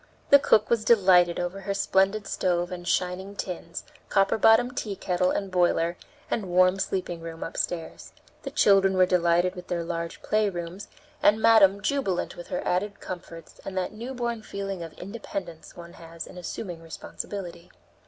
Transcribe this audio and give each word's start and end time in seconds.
The 0.31 0.39
cook 0.39 0.67
was 0.71 0.83
delighted 0.83 1.39
over 1.39 1.59
her 1.61 1.75
splendid 1.75 2.25
stove 2.25 2.71
and 2.71 2.87
shining 2.87 3.35
tins, 3.35 3.83
copper 4.09 4.39
bottomed 4.39 4.75
tea 4.75 4.95
kettle 4.95 5.29
and 5.29 5.51
boiler, 5.51 5.95
and 6.31 6.49
warm 6.49 6.79
sleeping 6.79 7.21
room 7.21 7.43
upstairs; 7.43 8.11
the 8.41 8.49
children 8.49 8.97
were 8.97 9.05
delighted 9.05 9.53
with 9.53 9.67
their 9.67 9.83
large 9.83 10.23
playrooms, 10.23 10.87
and 11.21 11.39
madam 11.39 11.83
jubilant 11.83 12.35
with 12.35 12.47
her 12.47 12.63
added 12.65 12.99
comforts 12.99 13.61
and 13.63 13.77
that 13.77 13.93
newborn 13.93 14.41
feeling 14.41 14.81
of 14.81 14.93
independence 14.93 15.77
one 15.77 15.93
has 15.93 16.25
in 16.25 16.35
assuming 16.35 16.81
responsibility. 16.81 17.69